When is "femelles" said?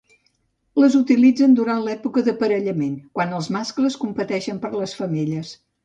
5.03-5.59